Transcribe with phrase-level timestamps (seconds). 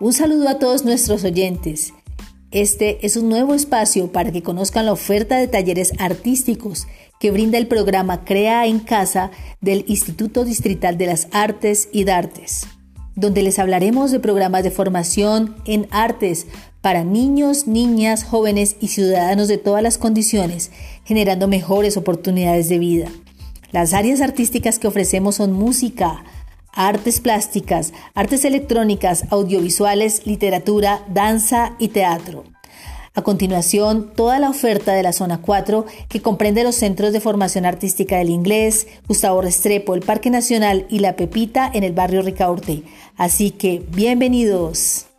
[0.00, 1.92] Un saludo a todos nuestros oyentes.
[2.50, 6.86] Este es un nuevo espacio para que conozcan la oferta de talleres artísticos
[7.20, 12.66] que brinda el programa Crea en Casa del Instituto Distrital de las Artes y Dartes,
[13.14, 16.46] donde les hablaremos de programas de formación en artes
[16.80, 20.72] para niños, niñas, jóvenes y ciudadanos de todas las condiciones,
[21.04, 23.08] generando mejores oportunidades de vida.
[23.72, 26.24] Las áreas artísticas que ofrecemos son música,
[26.72, 32.44] artes plásticas, artes electrónicas, audiovisuales, literatura, danza y teatro.
[33.14, 37.66] A continuación, toda la oferta de la Zona 4, que comprende los centros de formación
[37.66, 42.84] artística del Inglés, Gustavo Restrepo, el Parque Nacional y La Pepita en el barrio Ricaurte.
[43.18, 45.11] Así que, bienvenidos.